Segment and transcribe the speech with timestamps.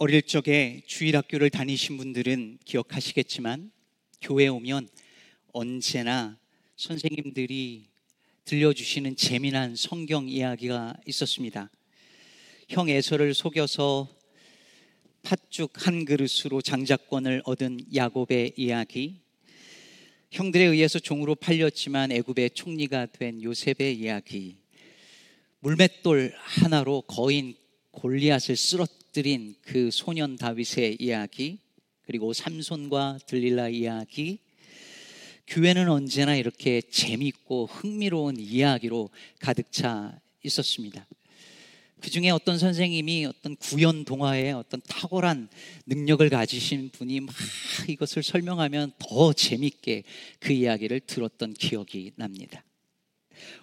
[0.00, 3.72] 어릴 적에 주일학교를 다니신 분들은 기억하시겠지만
[4.20, 4.88] 교회 오면
[5.52, 6.38] 언제나
[6.76, 7.88] 선생님들이
[8.44, 11.68] 들려주시는 재미난 성경 이야기가 있었습니다.
[12.68, 14.08] 형 에서를 속여서
[15.24, 19.16] 팥죽 한 그릇으로 장자권을 얻은 야곱의 이야기,
[20.30, 24.58] 형들에 의해서 종으로 팔렸지만 애굽의 총리가 된 요셉의 이야기,
[25.58, 27.56] 물맷돌 하나로 거인
[27.90, 31.58] 골리앗을 쓰러뜨 린그 소년 다윗의 이야기,
[32.02, 34.38] 그리고 삼손과 들릴라 이야기,
[35.46, 41.06] 교회는 언제나 이렇게 재밌고 흥미로운 이야기로 가득 차 있었습니다.
[42.00, 45.48] 그 중에 어떤 선생님이 어떤 구연 동화에 어떤 탁월한
[45.86, 47.34] 능력을 가지신 분이 막
[47.88, 50.04] 이것을 설명하면 더 재밌게
[50.38, 52.62] 그 이야기를 들었던 기억이 납니다.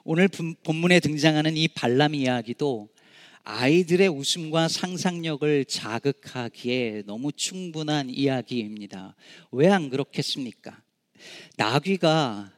[0.03, 0.27] 오늘
[0.63, 2.89] 본문에 등장하는 이 발람 이야기도
[3.47, 9.15] 아이들의 웃음과 상상력을 자극하기에 너무 충분한 이야기입니다.
[9.51, 10.81] 왜 안 그렇겠습니까?
[11.55, 12.51] 나귀가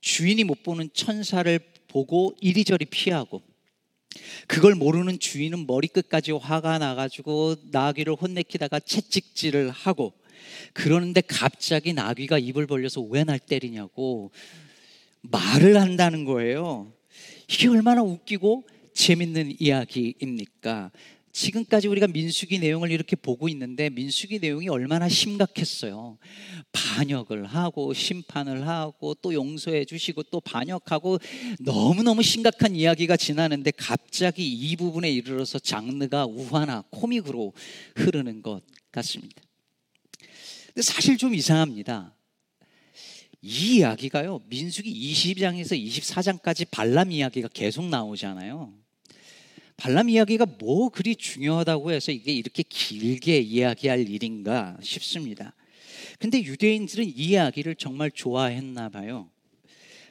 [0.00, 3.40] 주인이 못 보는 천사를 보고 이리저리 피하고
[4.48, 10.12] 그걸 모르는 주인은 머리끝까지 화가 나가지고 나귀를 혼내키다가 채찍질을 하고
[10.72, 14.32] 그러는데 갑자기 나귀가 입을 벌려서 왜 날 때리냐고
[15.20, 16.92] 말을 한다는 거예요.
[17.48, 20.90] 이게 얼마나 웃기고 재밌는 이야기입니까?
[21.32, 26.18] 지금까지 우리가 민수기 내용을 이렇게 보고 있는데 민수기 내용이 얼마나 심각했어요.
[26.72, 31.18] 반역을 하고 심판을 하고 또 용서해 주시고 또 반역하고
[31.60, 37.54] 너무너무 심각한 이야기가 지나는데 갑자기 이 부분에 이르러서 장르가 우화나 코믹으로
[37.96, 39.42] 흐르는 것 같습니다.
[40.66, 42.14] 근데 사실 좀 이상합니다.
[43.42, 48.72] 이 이야기가요, 민수기 20장에서 24장까지 발람 이야기가 계속 나오잖아요.
[49.76, 55.56] 발람 이야기가 뭐 그리 중요하다고 해서 이게 이렇게 길게 이야기할 일인가 싶습니다.
[56.20, 59.28] 근데 유대인들은 이 이야기를 정말 좋아했나 봐요.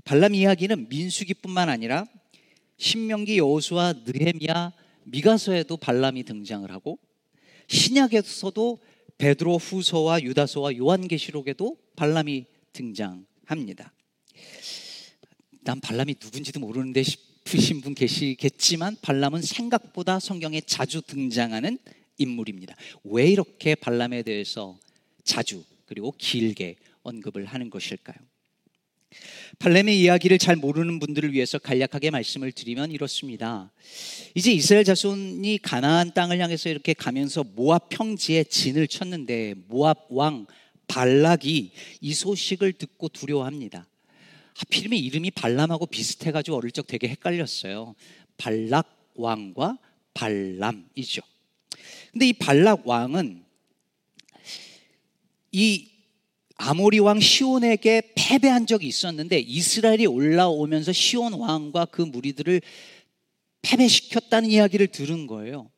[0.04, 2.06] 발람 이야기는 민수기뿐만 아니라
[2.76, 4.74] 신명기 여호수아 느헤미야
[5.06, 7.00] 미가서에도 발람이 등장을 하고
[7.70, 8.80] 신약에서도
[9.18, 13.94] 베드로 후서와 유다서와 요한계시록에도 발람이 등장합니다.
[15.64, 21.78] 난 발람이 누군지도 모르는데 싶으신 분 계시겠지만 발람은 생각보다 성경에 자주 등장하는
[22.18, 22.76] 인물입니다.
[23.04, 24.78] 왜 이렇게 발람에 대해서
[25.24, 28.16] 자주 그리고 길게 언급을 하는 것일까요?
[29.60, 33.72] 발람의 이야기를 잘 모르는 분들을 위해서 간략하게 말씀을 드리면 이렇습니다.
[34.36, 40.46] 이제 이스라엘 자손이 가나안 땅을 향해서 이렇게 가면서 모압 평지에 진을 쳤는데 모압 왕
[40.92, 41.72] 발락이
[42.02, 43.88] 이 소식을 듣고 두려워합니다.
[44.56, 47.96] 하필이면 이름이 발람하고 비슷해가지고 어릴 적 되게 헷갈렸어요.
[48.36, 49.78] 발락 왕과
[50.14, 51.22] 발람이죠.
[52.12, 53.46] 근데 이 발락 왕은
[55.54, 55.88] 이
[56.56, 62.62] 아모리 왕 시온에게 패배한 적이 있었는데 이스라엘이 올라오면서 시온 왕과 그 무리들을
[63.62, 65.72] 패배시켰다는 이야기를 들은 거예요.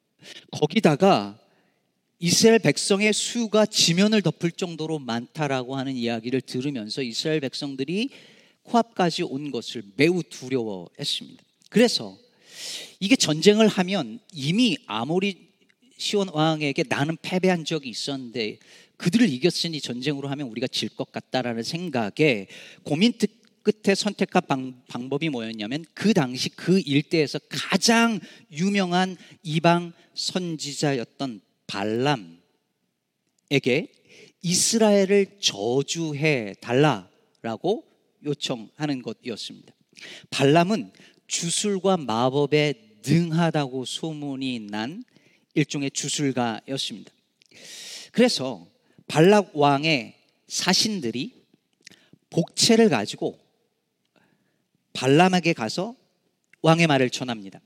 [0.51, 1.37] 거기다가
[2.25, 8.11] 이스라엘 백성의 수가 지면을 덮을 정도로 많다라고 하는 이야기를 들으면서 이스라엘 백성들이
[8.61, 11.43] 코앞까지 온 것을 매우 두려워했습니다.
[11.69, 12.17] 그래서
[13.01, 15.49] 이게 전쟁을 하면 이미 아모리
[15.97, 18.57] 시온 왕에게 나는 패배한 적이 있었는데
[18.95, 22.47] 그들을 이겼으니 전쟁으로 하면 우리가 질 것 같다라는 생각에
[22.83, 23.11] 고민
[23.63, 32.41] 끝에 선택한 방, 방법이 뭐였냐면 그 당시 그 일대에서 가장 유명한 이방 선지자였던 발람에게
[34.41, 37.85] 이스라엘을 저주해 달라라고
[38.25, 39.73] 요청하는 것이었습니다.
[40.29, 40.91] 발람은
[41.27, 45.03] 주술과 마법에 능하다고 소문이 난
[45.53, 47.11] 일종의 주술가였습니다.
[48.11, 48.67] 그래서
[49.07, 50.15] 발락 왕의
[50.47, 51.43] 사신들이
[52.29, 53.39] 복채를 가지고
[54.93, 55.95] 발람에게 가서
[56.61, 57.59] 왕의 말을 전합니다.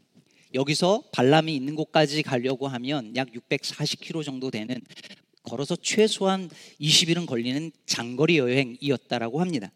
[0.53, 4.80] 여기서 발람이 있는 곳까지 가려고 하면 약 640km 정도 되는
[5.44, 6.50] 걸어서 최소한
[6.80, 9.72] 20일은 걸리는 장거리 여행이었다라고 합니다.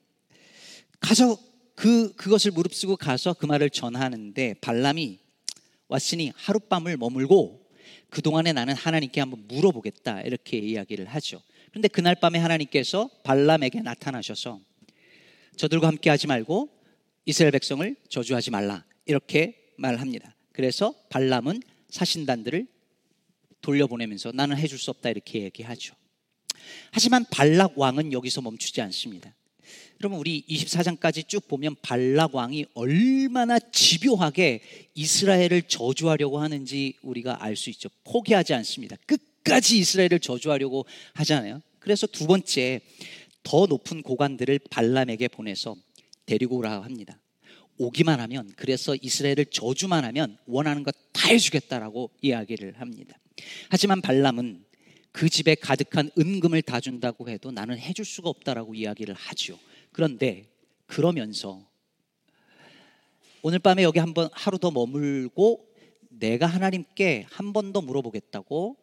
[1.00, 1.38] 가서
[1.76, 5.20] 그 그것을 무릅쓰고 가서 그 말을 전하는데 발람이
[5.88, 7.62] 왔으니 하룻밤을 머물고
[8.10, 11.42] 그 동안에 나는 하나님께 한번 물어보겠다 이렇게 이야기를 하죠.
[11.70, 14.60] 그런데 그날 밤에 하나님께서 발람에게 나타나셔서
[15.56, 16.70] 저들과 함께 하지 말고
[17.26, 20.36] 이스라엘 백성을 저주하지 말라 이렇게 말합니다.
[20.62, 22.68] 그래서 발람은 사신단들을
[23.62, 25.96] 돌려보내면서 나는 해줄 수 없다 이렇게 얘기하죠.
[26.92, 29.34] 하지만 발락 왕은 여기서 멈추지 않습니다.
[30.00, 34.62] 여러분 우리 24장까지 쭉 보면 발락 왕이 얼마나 집요하게
[34.94, 37.90] 이스라엘을 저주하려고 하는지 우리가 알 수 있죠.
[38.04, 38.98] 포기하지 않습니다.
[39.08, 41.64] 끝 끝까지 이스라엘을 저주하려고 하잖아요.
[41.80, 42.82] 그래서 두 번째
[43.42, 45.76] 더 높은 고관들을 발람에게 보내서
[46.28, 47.21] 데리고 오라 합니다.
[47.82, 53.18] 오기만 하면 그래서 이스라엘을 저주만 하면 원하는 것 다 해주겠다라고 이야기를 합니다.
[53.70, 54.64] 하지만 발람은
[55.12, 59.60] 그 집에 가득한 은금을 다 준다고 해도 나는 해줄 수가 없다라고 이야기를 하죠.
[59.92, 60.46] 그런데
[60.88, 61.68] 그러면서
[63.42, 65.68] 오늘 밤에 여기 한번 하루 더 머물고
[66.10, 68.78] 내가 하나님께 한 번 더 물어보겠다고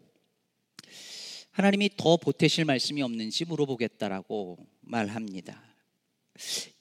[1.51, 5.68] 하나님이 더 보태실 말씀이 없는지 물어보겠다라고 말합니다.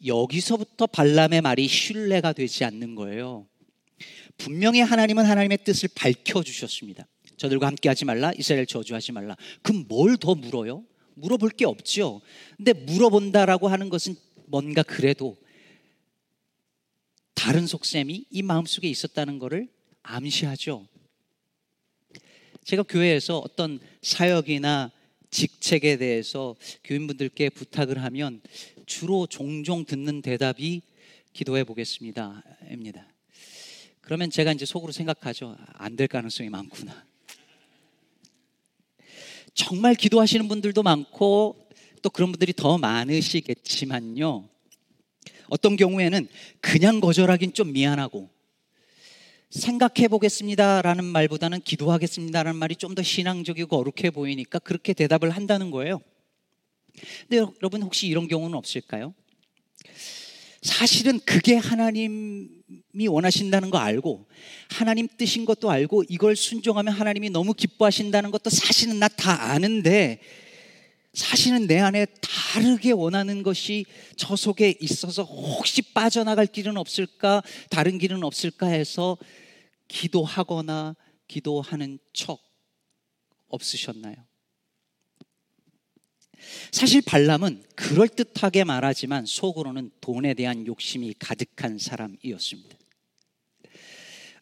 [0.05, 3.47] 여기서부터 발람의 말이 신뢰가 되지 않는 거예요.
[4.37, 7.07] 분명히 하나님은 하나님의 뜻을 밝혀 주셨습니다.
[7.37, 9.35] 저들과 함께 하지 말라, 이스라엘 저주하지 말라.
[9.61, 10.83] 그럼 뭘 더 물어요?
[11.15, 12.21] 물어볼 게 없죠.
[12.57, 14.15] 근데 물어본다라고 하는 것은
[14.45, 15.35] 뭔가 그래도
[17.33, 19.67] 다른 속셈이 이 마음속에 있었다는 것을
[20.03, 20.87] 암시하죠.
[22.63, 24.91] 제가 교회에서 어떤 사역이나
[25.29, 28.41] 직책에 대해서 교인분들께 부탁을 하면
[28.87, 30.81] 주로 종종 듣는 대답이
[31.33, 32.41] 기도해 보겠습니다.
[32.71, 33.05] 입니다.
[34.01, 35.55] 그러면 제가 이제 속으로 생각하죠.
[35.73, 37.05] 안 될 가능성이 많구나.
[39.53, 41.69] 정말 기도하시는 분들도 많고
[42.01, 44.47] 또 그런 분들이 더 많으시겠지만요.
[45.49, 46.27] 어떤 경우에는
[46.61, 48.29] 그냥 거절하긴 좀 미안하고
[49.49, 56.01] 생각해 보겠습니다라는 말보다는 기도하겠습니다라는 말이 좀 더 신앙적이고 거룩해 보이니까 그렇게 대답을 한다는 거예요.
[57.27, 59.13] 근데 여러분 혹시 이런 경우는 없을까요?
[60.61, 64.27] 사실은 그게 하나님이 원하신다는 거 알고
[64.69, 70.19] 하나님 뜻인 것도 알고 이걸 순종하면 하나님이 너무 기뻐하신다는 것도 사실은 나 다 아는데
[71.17, 73.85] 사실은 내 안에 다르게 원하는 것이
[74.17, 77.41] 저 속에 있어서 혹시 빠져나갈 길은 없을까,
[77.71, 79.17] 다른 길은 없을까 해서
[79.87, 80.95] 기도하거나
[81.27, 82.39] 기도하는 척
[83.47, 84.26] 없으셨나요?
[86.71, 92.77] 사실 발람은 그럴듯하게 말하지만 속으로는 돈에 대한 욕심이 가득한 사람이었습니다.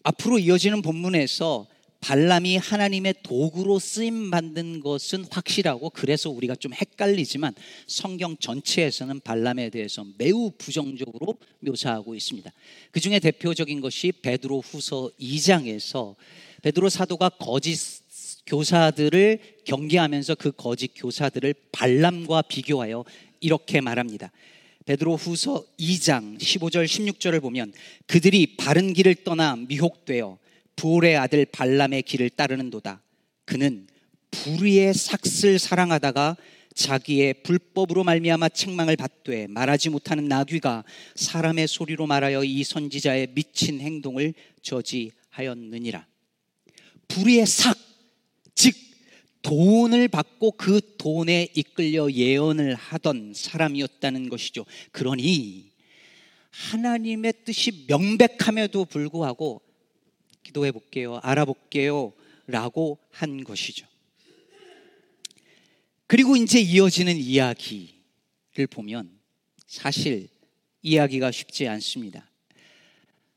[0.03, 1.67] 앞으로 이어지는 본문에서
[2.05, 7.55] 발람이 하나님의 도구로 쓰임 받는 것은 확실하고 그래서 우리가 좀 헷갈리지만
[7.87, 12.51] 성경 전체에서는 발람에 대해서 매우 부정적으로 묘사하고 있습니다.
[12.91, 16.13] 그 중에 대표적인 것이 베드로 후서 2장에서
[16.61, 18.04] 베드로 사도가 거짓
[18.45, 23.03] 교사들을 경계하면서 그 거짓 교사들을 발람과 비교하여
[23.39, 24.31] 이렇게 말합니다.
[24.85, 27.73] 베드로 후서 2장 15절 16절을 보면
[28.05, 30.37] 그들이 바른 길을 떠나 미혹되어
[30.75, 33.01] 부올의 아들 발람의 길을 따르는도다.
[33.45, 33.87] 그는
[34.29, 36.37] 불의의 삭슬 사랑하다가
[36.75, 40.83] 자기의 불법으로 말미암아 책망을 받되 말하지 못하는 나귀가
[41.15, 46.05] 사람의 소리로 말하여 이 선지자의 미친 행동을 저지하였느니라.
[47.07, 47.84] 불의의 삭, 즉
[49.45, 54.65] 돈을 받고 그 돈에 이끌려 예언을 하던 사람이었다는 것이죠.
[54.91, 55.71] 그러니
[56.49, 59.61] 하나님의 뜻이 명백함에도 불구하고
[60.41, 61.19] 기도해 볼게요.
[61.21, 62.13] 알아볼게요.
[62.47, 63.85] 라고 한 것이죠.
[66.07, 69.11] 그리고 이제 이어지는 이야기를 보면
[69.67, 70.27] 사실
[70.81, 72.27] 이야기가 쉽지 않습니다.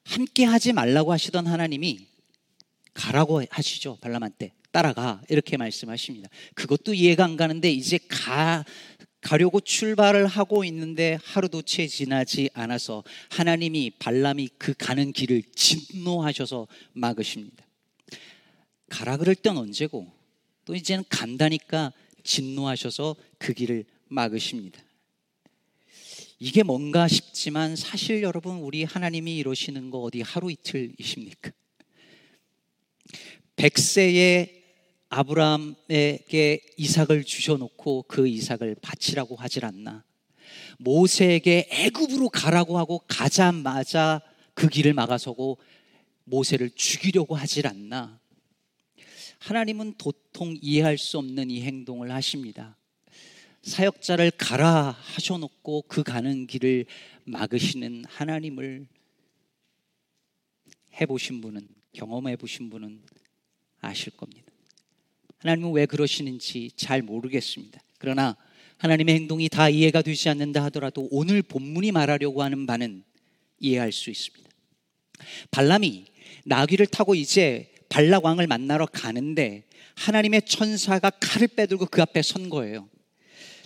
[0.04, 2.06] 함께 하지 말라고 하시던 하나님이
[2.94, 3.98] 가라고 하시죠.
[4.00, 4.57] 발람한테.
[4.70, 5.22] 따라가.
[5.28, 6.28] 이렇게 말씀하십니다.
[6.54, 8.64] 그것도 이해가 안 가는데 이제 가,
[9.20, 17.66] 가려고 출발을 하고 있는데 하루도 채 지나지 않아서 하나님이 발람이 그 가는 길을 진노하셔서 막으십니다.
[18.88, 20.10] 가라 그럴 땐 언제고
[20.64, 21.92] 또 이제는 간다니까
[22.24, 24.82] 진노하셔서 그 길을 막으십니다.
[26.38, 31.50] 이게 뭔가 싶지만 사실 여러분 우리 하나님이 이러시는 거 어디 하루 이틀이십니까?
[33.56, 34.57] 백세의
[35.08, 40.04] 아브라함에게 이삭을 주셔놓고 그 이삭을 바치라고 하질 않나.
[40.78, 44.20] 모세에게 애굽으로 가라고 하고 가자마자
[44.54, 45.58] 그 길을 막아서고
[46.24, 48.20] 모세를 죽이려고 하질 않나.
[49.38, 52.76] 하나님은 도통 이해할 수 없는 이 행동을 하십니다.
[53.62, 56.86] 사역자를 가라 하셔놓고 그 가는 길을
[57.24, 58.86] 막으시는 하나님을
[61.00, 63.02] 해보신 분은, 경험해 보신 분은
[63.80, 64.47] 아실 겁니다.
[65.38, 67.80] 하나님은 왜 그러시는지 잘 모르겠습니다.
[67.98, 68.36] 그러나
[68.78, 73.04] 하나님의 행동이 다 이해가 되지 않는다 하더라도 오늘 본문이 말하려고 하는 바는
[73.60, 74.48] 이해할 수 있습니다.
[75.50, 76.04] 발람이
[76.44, 79.64] 나귀를 타고 이제 발락 왕을 만나러 가는데
[79.96, 82.88] 하나님의 천사가 칼을 빼들고 그 앞에 선 거예요.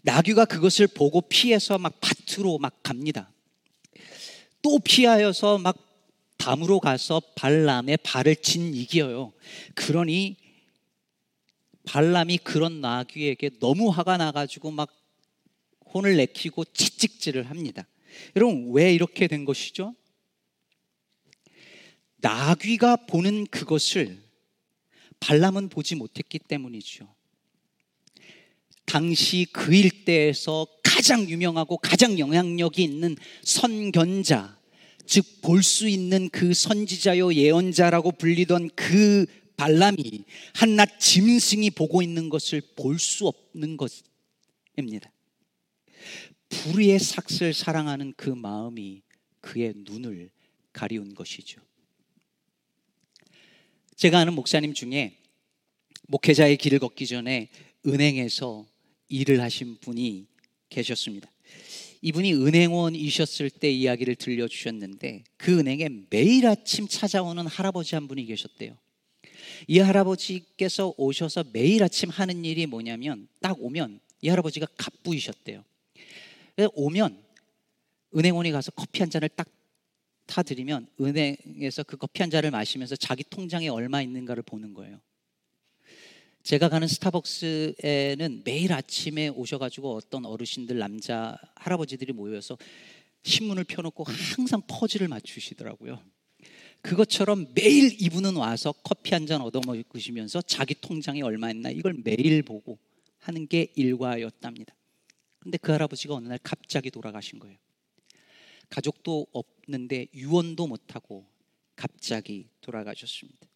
[0.03, 3.31] 나귀가 그것을 보고 피해서 막 밭으로 막 갑니다.
[4.63, 5.77] 또 피하여서 막
[6.39, 9.33] 담으로 가서 발람의 발을 진 이겨요.
[9.75, 10.37] 그러니
[11.85, 14.91] 발람이 그런 나귀에게 너무 화가 나가지고 막
[15.93, 17.87] 혼을 내키고 채찍질을 합니다.
[18.37, 19.95] 여러분, 왜 이렇게 된 것이죠?
[22.17, 24.23] 나귀가 보는 그것을
[25.21, 27.13] 발람은 보지 못했기 때문이죠.
[28.85, 34.59] 당시 그 일대에서 가장 유명하고 가장 영향력이 있는 선견자,
[35.07, 39.27] 즉 볼 수 있는 그 선지자요 예언자라고 불리던 그
[39.63, 45.13] 발람이 한낱 짐승이 보고 있는 것을 볼 수 없는 것입니다.
[46.49, 49.03] 불의의 삭슬 사랑하는 그 마음이
[49.41, 50.31] 그의 눈을
[50.73, 51.61] 가리운 것이죠.
[53.95, 55.19] 제가 아는 목사님 중에
[56.09, 57.49] 목회자의 길을 걷기 전에
[57.87, 58.67] 은행에서
[59.09, 60.27] 일을 하신 분이
[60.71, 61.31] 계셨습니다.
[62.01, 68.82] 이분이 은행원이셨을 때 이야기를 들려주셨는데 그 은행에 매일 아침 찾아오는 할아버지 한 분이 계셨대요.
[69.69, 75.65] 이 할아버지께서 오셔서 매일 아침 하는 일이 뭐냐면 딱 오면 이 할아버지가 갑부이셨대요.
[76.75, 77.23] 오면
[78.15, 79.49] 은행원이 가서 커피 한 잔을 딱
[80.27, 85.01] 타드리면 은행에서 그 커피 한 잔을 마시면서 자기 통장에 얼마 있는가를 보는 거예요.
[86.43, 92.59] 제가 가는 스타벅스에는 매일 아침에 오셔가지고 어떤 어르신들 남자 할아버지들이 모여서
[93.23, 96.03] 신문을 펴놓고 항상 퍼즐을 맞추시더라고요.
[96.83, 102.43] 그것처럼 매일 이분은 와서 커피 한 잔 얻어 먹으시면서 자기 통장에 얼마 있나 이걸 매일
[102.43, 102.79] 보고
[103.19, 104.75] 하는 게 일과였답니다.
[105.39, 107.57] 근데 그 할아버지가 어느 날 갑자기 돌아가신 거예요.
[108.69, 111.27] 가족도 없는데 유언도 못하고
[111.77, 113.47] 갑자기 돌아가셨습니다.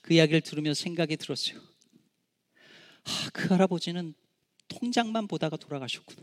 [0.00, 1.60] 그 이야기를 들으며 생각이 들었어요.
[3.04, 4.14] 아, 그 할아버지는
[4.68, 6.22] 통장만 보다가 돌아가셨구나.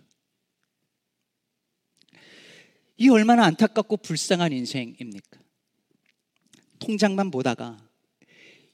[2.98, 5.40] 이 얼마나 안타깝고 불쌍한 인생입니까?
[6.80, 7.78] 통장만 보다가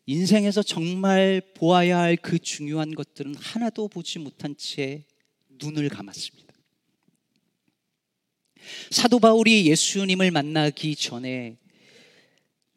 [0.06, 5.06] 인생에서 정말 보아야 할 그 중요한 것들은 하나도 보지 못한 채
[5.50, 6.54] 눈을 감았습니다.
[8.92, 11.58] 사도 바울이 예수님을 만나기 전에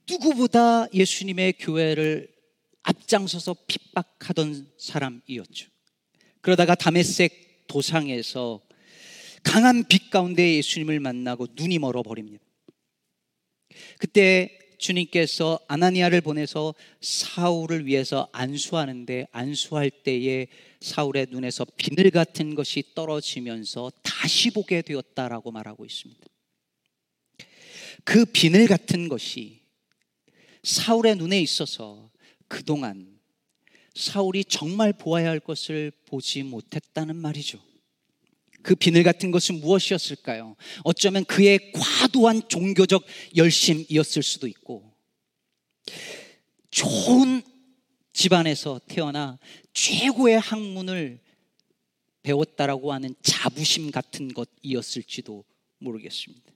[0.09, 2.33] 누구보다 예수님의 교회를
[2.83, 5.69] 앞장서서 핍박하던 사람이었죠.
[6.41, 8.63] 그러다가 다메섹 도상에서
[9.43, 12.45] 강한 빛 가운데 예수님을 만나고 눈이 멀어 버립니다.
[13.99, 20.47] 그때 주님께서 아나니아를 보내서 사울을 위해서 안수하는데 안수할 때에
[20.81, 26.27] 사울의 눈에서 비늘 같은 것이 떨어지면서 다시 보게 되었다라고 말하고 있습니다.
[28.05, 29.61] 그 비늘 같은 것이
[30.63, 32.11] 사울의 눈에 있어서
[32.47, 33.19] 그동안
[33.95, 37.59] 사울이 정말 보아야 할 것을 보지 못했다는 말이죠.
[38.69, 40.55] 그 비늘 같은 것은 무엇이었을까요?
[40.85, 43.03] 어쩌면 그의 과도한 종교적
[43.35, 44.93] 열심이었을 수도 있고,
[46.71, 47.41] 좋은
[48.13, 49.39] 집안에서 태어나
[49.73, 51.19] 최고의 학문을
[52.23, 55.47] 배웠다라고 하는 자부심 같은 것이었을지도
[55.79, 56.53] 모르겠습니다.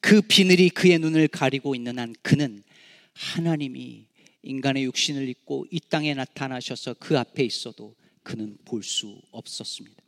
[0.00, 2.64] 그 비늘이 그의 눈을 가리고 있는 한 그는
[3.12, 4.08] 하나님이
[4.42, 7.94] 인간의 육신을 입고 이 땅에 나타나셔서 그 앞에 있어도
[8.24, 10.05] 그는 볼 수 없었습니다.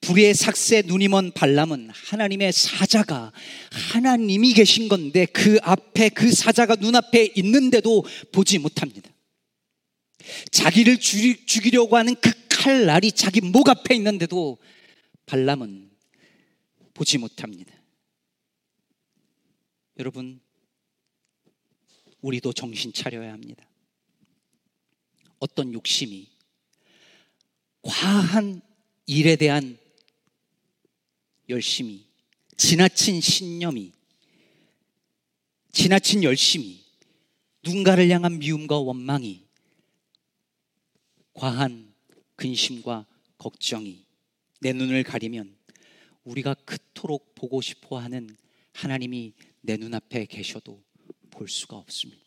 [0.00, 3.32] 불의 삭새 눈이 먼 발람은 하나님의 사자가
[3.92, 9.10] 하나님이 계신 건데 그 앞에 그 사자가 눈앞에 있는데도 보지 못합니다.
[10.50, 14.58] 자기를 죽이려고 하는 그 칼날이 자기 목 앞에 있는데도
[15.26, 15.90] 발람은
[16.94, 17.74] 보지 못합니다.
[19.98, 20.40] 여러분,
[22.20, 23.68] 우리도 정신 차려야 합니다.
[25.38, 26.28] 어떤 욕심이
[27.82, 28.62] 과한
[29.06, 29.78] 일에 대한
[31.48, 32.04] 열심이,
[32.56, 33.92] 지나친 신념이,
[35.72, 36.84] 지나친 열심이,
[37.62, 39.46] 누군가를 향한 미움과 원망이,
[41.34, 41.94] 과한
[42.34, 43.06] 근심과
[43.38, 44.04] 걱정이
[44.60, 45.56] 내 눈을 가리면
[46.24, 48.36] 우리가 그토록 보고 싶어 하는
[48.72, 50.82] 하나님이 내 눈앞에 계셔도
[51.30, 52.24] 볼 수가 없습니다.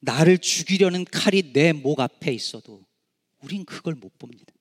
[0.00, 2.86] 나를 죽이려는 칼이 내 목 앞에 있어도
[3.42, 4.52] 우린 그걸 못 봅니다.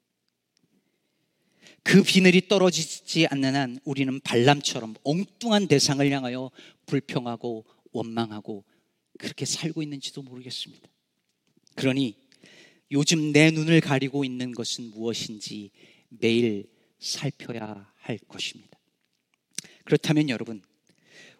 [1.84, 6.52] 그 비늘이 떨어지지 않는 한 우리는 발람처럼 엉뚱한 대상을 향하여
[6.86, 8.64] 불평하고 원망하고
[9.18, 10.88] 그렇게 살고 있는지도 모르겠습니다.
[11.76, 12.16] 그러니
[12.92, 15.72] 요즘 내 눈을 가리고 있는 것은 무엇인지
[16.10, 16.70] 매일
[17.00, 18.78] 살펴야 할 것입니다.
[19.86, 20.62] 그렇다면 여러분,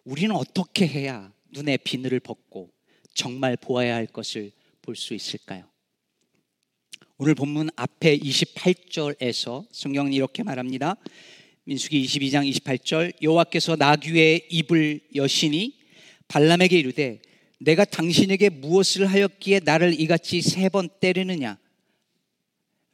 [0.04, 2.72] 우리는 어떻게 해야 눈의 비늘을 벗고
[3.14, 5.69] 정말 보아야 할 것을 볼 수 있을까요?
[7.22, 10.96] 오늘 본문 앞에 28절에서 성경은 이렇게 말합니다.
[11.64, 15.78] 민수기 22장 28절 여호와께서 나귀의 입을 여시니
[16.28, 17.20] 발람에게 이르되
[17.58, 21.58] 내가 당신에게 무엇을 하였기에 나를 이같이 세 번 때리느냐?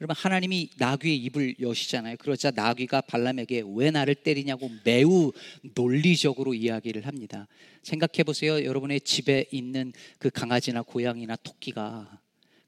[0.01, 2.17] 여러분 하나님이 나귀의 입을 여시잖아요.
[2.17, 5.31] 그러자 나귀가 발람에게 왜 나를 때리냐고 매우
[5.73, 7.47] 논리적으로 이야기를 합니다.
[7.81, 8.61] 생각해 보세요.
[8.65, 12.19] 여러분의 집에 있는 그 강아지나 고양이나 토끼가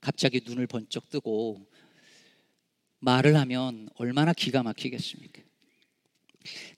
[0.01, 1.67] 갑자기 눈을 번쩍 뜨고
[2.99, 5.41] 말을 하면 얼마나 기가 막히겠습니까?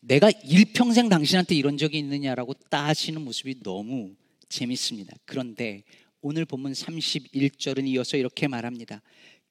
[0.01, 4.15] 내가 일평생 당신한테 이런 적이 있느냐라고 따지는 모습이 너무
[4.49, 5.15] 재밌습니다.
[5.25, 5.83] 그런데
[6.21, 9.01] 오늘 본문 31절은 이어서 이렇게 말합니다.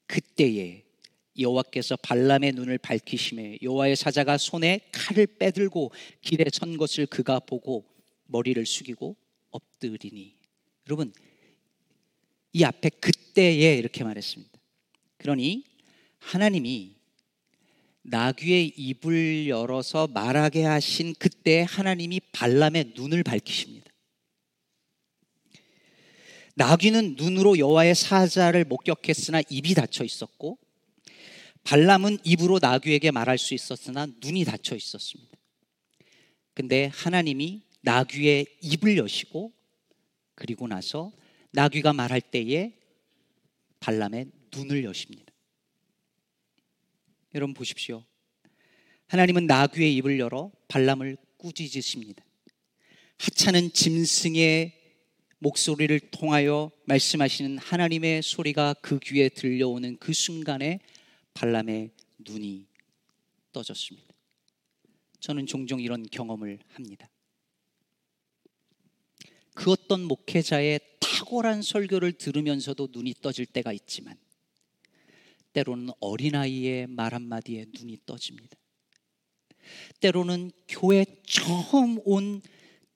[0.06, 0.84] 그때에
[1.38, 7.86] 여호와께서 발람의 눈을 밝히심에 여호와의 사자가 손에 칼을 빼들고 길에 선 것을 그가 보고
[8.26, 9.16] 머리를 숙이고
[9.50, 10.34] 엎드리니
[10.88, 11.12] 여러분
[12.52, 14.58] 이 앞에 그때에 이렇게 말했습니다.
[15.18, 15.64] 그러니
[16.18, 16.96] 하나님이
[18.02, 23.90] 나귀의 입을 열어서 말하게 하신 그때 하나님이 발람의 눈을 밝히십니다.
[26.56, 30.58] 나귀는 눈으로 여호와의 사자를 목격했으나 입이 닫혀 있었고
[31.62, 35.30] 발람은 입으로 나귀에게 말할 수 있었으나 눈이 닫혀 있었습니다.
[36.54, 39.52] 근데 하나님이 나귀의 입을 여시고
[40.34, 41.12] 그리고 나서
[41.52, 42.72] 나귀가 말할 때에
[43.80, 45.32] 발람의 눈을 여십니다.
[47.34, 48.04] 여러분 보십시오.
[49.06, 52.24] 하나님은 나귀의 입을 열어 발람을 꾸짖으십니다.
[53.18, 54.78] 하찮은 짐승의
[55.38, 60.80] 목소리를 통하여 말씀하시는 하나님의 소리가 그 귀에 들려오는 그 순간에
[61.34, 62.66] 발람의 눈이
[63.52, 64.14] 떠졌습니다.
[65.20, 67.10] 저는 종종 이런 경험을 합니다.
[69.54, 70.80] 그 어떤 목회자의
[71.30, 74.16] 탁월한 설교를 들으면서도 눈이 떠질 때가 있지만
[75.52, 78.56] 때로는 어린아이의 말 한마디에 눈이 떠집니다.
[80.00, 82.42] 때로는 교회 처음 온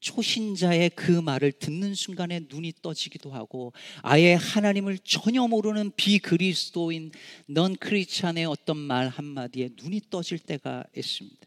[0.00, 3.72] 초신자의 그 말을 듣는 순간에 눈이 떠지기도 하고
[4.02, 7.12] 아예 하나님을 전혀 모르는 비그리스도인
[7.46, 11.46] 넌 크리스찬의 어떤 말 한마디에 눈이 떠질 때가 있습니다.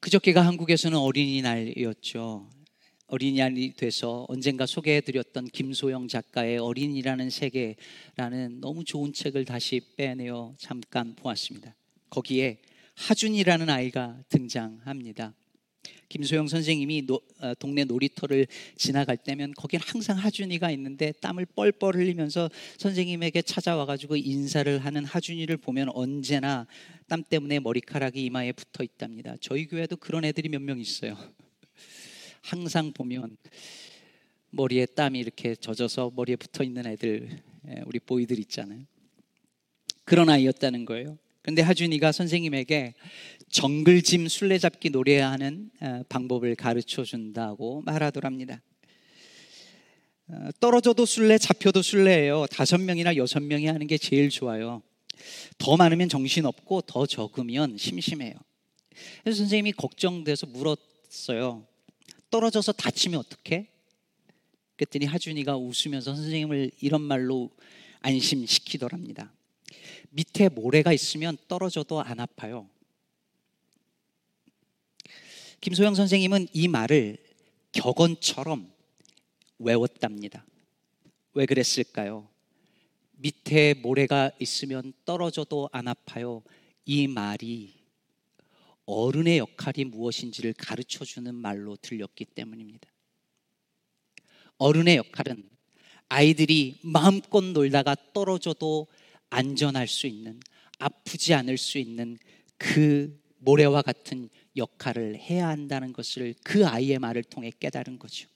[0.00, 2.61] 그저께가 한국에서는 어린이날이었죠.
[3.12, 11.74] 어린이날이 돼서 언젠가 소개해드렸던 김소영 작가의 어린이라는 세계라는 너무 좋은 책을 다시 빼내어 잠깐 보았습니다.
[12.08, 12.58] 거기에
[12.94, 15.34] 하준이라는 아이가 등장합니다.
[16.08, 18.46] 김소영 선생님이 노, 어, 동네 놀이터를
[18.76, 22.48] 지나갈 때면 거긴 항상 하준이가 있는데 땀을 뻘뻘 흘리면서
[22.78, 26.66] 선생님에게 찾아와가지고 인사를 하는 하준이를 보면 언제나
[27.08, 29.36] 땀 때문에 머리카락이 이마에 붙어 있답니다.
[29.40, 31.18] 저희 교회도 그런 애들이 몇 명 있어요.
[32.42, 33.36] 항상 보면
[34.50, 38.84] 머리에 땀이 이렇게 젖어서 머리에 붙어 있는 애들, 예, 우리 보이들 있잖아요.
[40.04, 41.18] 그런 아이였다는 거예요.
[41.40, 42.94] 근데 하준이가 선생님에게
[43.50, 48.60] 정글짐 술래잡기 노래하는 어, 방법을 가르쳐 준다고 말하더랍니다.
[50.28, 52.46] 어, 떨어져도 술래, 잡혀도 술래예요.
[52.46, 54.82] 다섯 명이나 여섯 명이 하는 게 제일 좋아요.
[55.58, 58.34] 더 많으면 정신 없고 더 적으면 심심해요.
[59.22, 61.66] 그래서 선생님이 걱정돼서 물었어요.
[62.32, 63.68] 떨어져서 다치면 어떡해?
[64.76, 67.50] 그랬더니 하준이가 웃으면서 선생님을 이런 말로
[68.00, 69.30] 안심시키더랍니다.
[70.10, 72.68] 밑에 모래가 있으면 떨어져도 안 아파요.
[75.60, 77.18] 김소영 선생님은 이 말을
[77.72, 78.72] 격언처럼
[79.58, 80.44] 외웠답니다.
[81.34, 82.28] 왜 그랬을까요?
[83.12, 86.42] 밑에 모래가 있으면 떨어져도 안 아파요.
[86.86, 87.81] 이 말이
[88.92, 92.88] 어른의 역할이 무엇인지를 가르쳐 주는 말로 들렸기 때문입니다.
[94.58, 95.48] 어른의 역할은
[96.08, 98.86] 아이들이 마음껏 놀다가 떨어져도
[99.30, 100.40] 안전할 수 있는
[100.78, 102.18] 아프지 않을 수 있는
[102.58, 108.28] 그 모래와 같은 역할을 해야 한다는 것을 그 아이의 말을 통해 깨달은 거죠.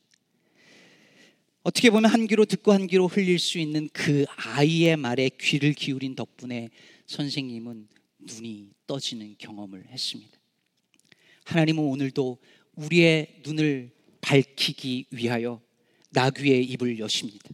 [1.63, 6.15] 어떻게 보면 한 귀로 듣고 한 귀로 흘릴 수 있는 그 아이의 말에 귀를 기울인
[6.15, 6.71] 덕분에
[7.07, 7.89] 선생님은
[8.21, 10.39] 눈이 떠지는 경험을 했습니다.
[11.47, 12.39] 하나님은 오늘도
[12.75, 15.63] 우리의 눈을 밝히기 위하여
[16.11, 17.49] 나귀의 입을 여십니다.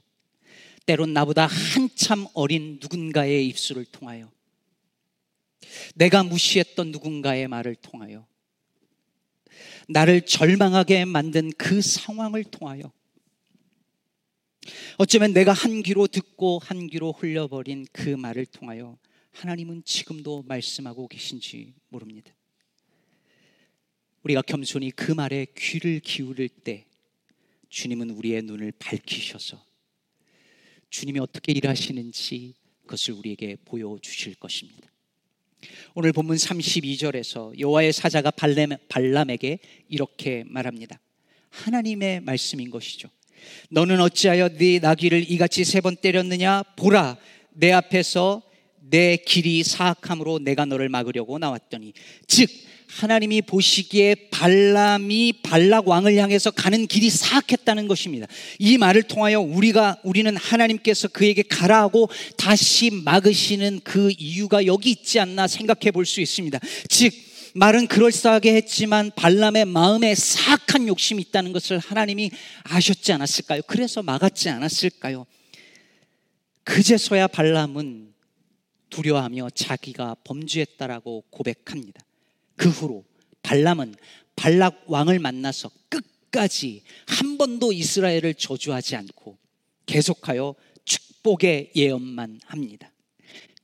[0.87, 4.33] 때론 나보다 한참 어린 누군가의 입술을 통하여
[5.95, 8.27] 내가 무시했던 누군가의 말을 통하여
[9.89, 12.91] 나를 절망하게 만든 그 상황을 통하여
[14.97, 18.99] 어쩌면 내가 한 귀로 듣고 한 귀로 흘려버린 그 말을 통하여
[19.33, 22.33] 하나님은 지금도 말씀하고 계신지 모릅니다.
[24.23, 26.87] 우리가 겸손히 그 말에 귀를 기울일 때
[27.69, 29.65] 주님은 우리의 눈을 밝히셔서
[30.91, 34.91] 주님이 어떻게 일하시는지 그것을 우리에게 보여주실 것입니다.
[35.95, 39.59] 오늘 본문 32절에서 여호와의 사자가 발람, 발람에게
[39.89, 41.01] 이렇게 말합니다.
[41.51, 43.09] 하나님의 말씀인 것이죠.
[43.71, 46.63] 너는 어찌하여 네 나귀를 이같이 세 번 때렸느냐?
[46.77, 47.17] 보라,
[47.51, 48.43] 내 앞에서
[48.81, 51.93] 내 길이 사악함으로 내가 너를 막으려고 나왔더니
[52.27, 52.51] 즉
[52.99, 58.27] 하나님이 보시기에 발람이 발락 왕을 향해서 가는 길이 사악했다는 것입니다.
[58.59, 65.47] 이 말을 통하여 우리가 우리는 하나님께서 그에게 가라하고 다시 막으시는 그 이유가 여기 있지 않나
[65.47, 66.59] 생각해 볼 수 있습니다.
[66.89, 67.13] 즉
[67.55, 72.31] 말은 그럴싸하게 했지만 발람의 마음에 사악한 욕심이 있다는 것을 하나님이
[72.65, 73.63] 아셨지 않았을까요?
[73.67, 75.27] 그래서 막았지 않았을까요?
[76.65, 78.13] 그제서야 발람은
[78.91, 82.03] 두려워하며 자기가 범죄했다라고 고백합니다.
[82.63, 83.05] 그 후로
[83.43, 83.97] 발람은
[84.37, 89.37] 발락 왕을 만나서 끝까지 한 번도 이스라엘을 저주하지 않고
[89.87, 92.93] 계속하여 축복의 예언만 합니다.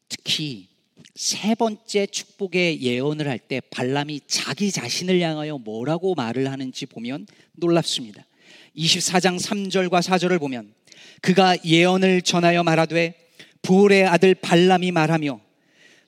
[0.08, 0.66] 특히
[1.14, 8.26] 세 번째 축복의 예언을 할 때 발람이 자기 자신을 향하여 뭐라고 말을 하는지 보면 놀랍습니다.
[8.76, 10.74] 24장 3절과 4절을 보면
[11.22, 13.14] 그가 예언을 전하여 말하되
[13.62, 15.40] 부올의 아들 발람이 말하며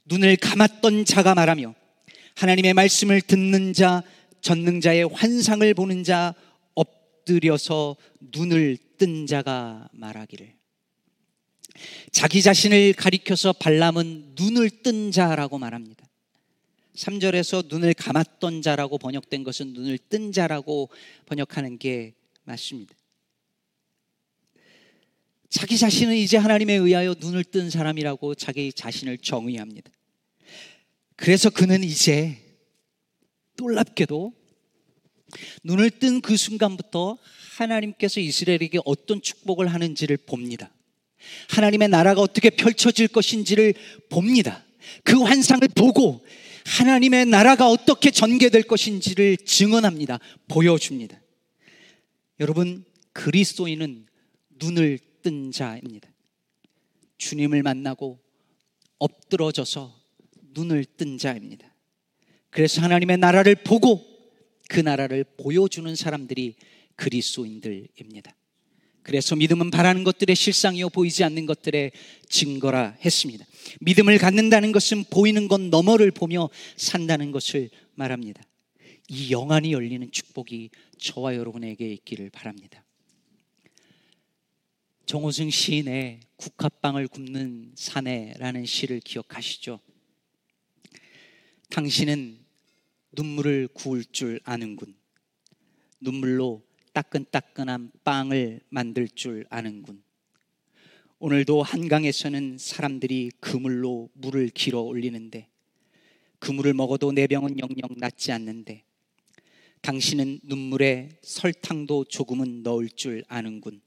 [0.07, 1.77] 눈을 감았던 자가 말하며
[2.37, 4.03] 하나님의 말씀을 듣는 자
[4.41, 6.35] 전능 자의 환상을 보는 자
[6.75, 10.55] 엎드려서 눈을 뜬 자가 말하기를
[12.13, 16.07] 자기 자신을 가리켜서 발람은 눈을 뜬 자라고 말합니다.
[16.95, 20.91] 3절에서 눈을 감았던 자라고 번역된 것은 눈을 뜬 자라고
[21.27, 22.15] 번역하는 게
[22.45, 22.95] 맞습니다.
[25.49, 29.91] 자기 자신은 이제 하나님에 의하여 눈을 뜬 사람이라고 자기 자신을 정의합니다.
[31.21, 32.39] 그래서 그는 이제
[33.59, 34.33] 놀랍게도
[35.65, 37.19] 눈을 뜬 그 순간부터
[37.59, 40.73] 하나님께서 이스라엘에게 어떤 축복을 하는지를 봅니다.
[41.51, 43.75] 하나님의 나라가 어떻게 펼쳐질 것인지를
[44.09, 44.65] 봅니다.
[45.05, 46.25] 그 환상을 보고
[46.65, 50.21] 하나님의 나라가 어떻게 전개될 것인지를 증언합니다.
[50.49, 51.21] 보여줍니다.
[52.41, 54.07] 여러분, 그리스도인은
[54.59, 56.09] 눈을 뜬 자입니다.
[57.19, 58.19] 주님을 만나고
[58.99, 60.00] 엎드러져서
[60.53, 61.75] 눈을 뜬 자입니다.
[62.51, 64.05] 그래서 하나님의 나라를 보고
[64.69, 66.55] 그 나라를 보여주는 사람들이
[66.97, 68.35] 그리스도인들입니다.
[69.03, 71.93] 그래서 믿음은 바라는 것들의 실상이요 보이지 않는 것들의
[72.29, 73.45] 증거라 했습니다.
[73.81, 78.43] 믿음을 갖는다는 것은 보이는 것 너머를 보며 산다는 것을 말합니다.
[79.09, 82.85] 이 영안이 열리는 축복이 저와 여러분에게 있기를 바랍니다.
[85.07, 89.81] 정호승 시인의 국화빵을 굽는 사내라는 시를 기억하시죠?
[91.71, 92.37] 당신은
[93.13, 94.93] 눈물을 구울 줄 아는군.
[96.01, 100.03] 눈물로 따끈따끈한 빵을 만들 줄 아는군.
[101.21, 105.49] 오늘도 한강에서는 사람들이 그물로 물을 길어 올리는데
[106.41, 108.83] 그물을 먹어도 내 병은 영영 낫지 않는데
[109.81, 113.81] 당신은 눈물에 설탕도 조금은 넣을 줄 아는군.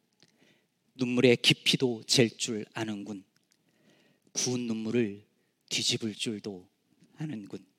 [0.96, 3.26] 눈물의 깊이도 잴 줄 아는군.
[4.32, 5.26] 구운 눈물을
[5.68, 6.66] 뒤집을 줄도
[7.18, 7.73] 아는군.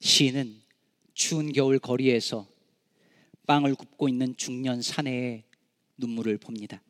[0.00, 0.62] 시인은
[1.14, 2.46] 추운 겨울 거리에서
[3.46, 5.44] 빵을 굽고 있는 중년 사내의
[5.96, 6.82] 눈물을 봅니다.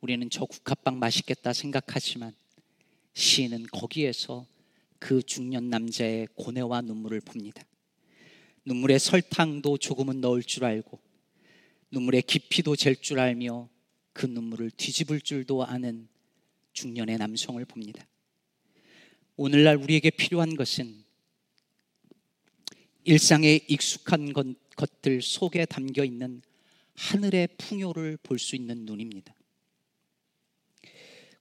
[0.00, 2.32] 우리는 저 국화빵 맛있겠다 생각하지만
[3.14, 4.46] 시인은 거기에서
[4.98, 7.64] 그 중년 남자의 고뇌와 눈물을 봅니다.
[8.64, 11.00] 눈물에 설탕도 조금은 넣을 줄 알고
[11.90, 13.68] 눈물의 깊이도 잴 줄 알며
[14.12, 16.08] 그 눈물을 뒤집을 줄도 아는
[16.72, 18.06] 중년의 남성을 봅니다.
[19.36, 21.09] 오늘날 우리에게 필요한 것은
[23.10, 24.32] 일상의 익숙한
[24.76, 26.42] 것들 속에 담겨 있는
[26.94, 29.34] 하늘의 풍요를 볼 수 있는 눈입니다.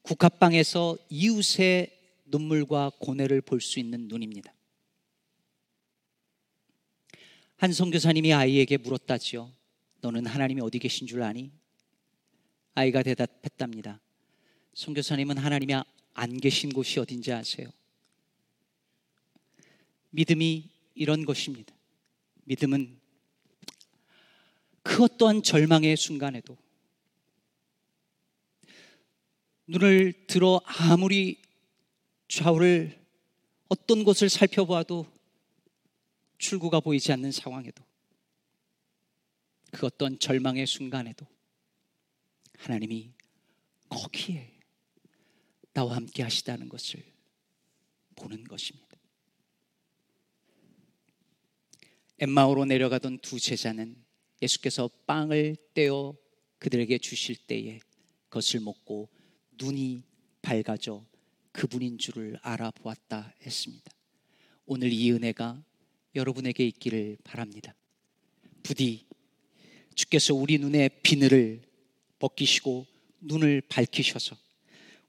[0.01, 4.51] 국화방에서 이웃의 눈물과 고뇌를 볼 수 있는 눈입니다.
[7.57, 9.53] 한 선교사님이 아이에게 물었다지요.
[10.01, 11.51] 너는 하나님이 어디 계신 줄 아니?
[12.73, 14.01] 아이가 대답했답니다.
[14.73, 15.75] 선교사님은 하나님이
[16.15, 17.69] 안 계신 곳이 어딘지 아세요?
[20.09, 21.73] 믿음이 이런 것입니다.
[22.43, 22.99] 믿음은
[24.83, 26.57] 그 어떠한 절망의 순간에도
[29.67, 31.41] 눈을 들어 아무리
[32.27, 32.99] 좌우를
[33.69, 35.09] 어떤 곳을 살펴보아도
[36.37, 37.81] 출구가 보이지 않는 상황에도
[39.71, 41.25] 그 어떤 절망의 순간에도
[42.57, 43.13] 하나님이
[43.87, 44.51] 거기에
[45.71, 47.01] 나와 함께 하시다는 것을
[48.15, 48.88] 보는 것입니다.
[52.21, 53.95] 엠마오로 내려가던 두 제자는
[54.41, 56.15] 예수께서 빵을 떼어
[56.57, 57.79] 그들에게 주실 때에
[58.27, 59.07] 그것을 먹고
[59.57, 60.03] 눈이
[60.41, 61.05] 밝아져
[61.53, 63.91] 그분인 줄을 알아보았다 했습니다.
[64.65, 65.63] 오늘 이 은혜가
[66.13, 67.73] 여러분에게 있기를 바랍니다.
[68.63, 69.05] 부디
[69.95, 71.61] 주께서 우리 눈에 비늘을
[72.19, 72.85] 벗기시고
[73.21, 74.37] 눈을 밝히셔서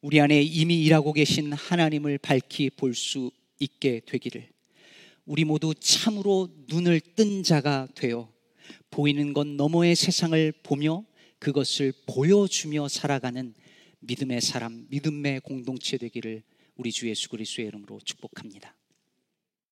[0.01, 4.49] 우리 안에 이미 일하고 계신 하나님을 밝히 볼 수 있게 되기를
[5.31, 8.29] 우리 모두 참으로 눈을 뜬 자가 되어
[8.91, 11.05] 보이는 것 너머의 세상을 보며
[11.39, 13.55] 그것을 보여주며 살아가는
[14.01, 16.43] 믿음의 사람, 믿음의 공동체 되기를
[16.75, 18.75] 우리 주 예수 그리스도의 이름으로 축복합니다.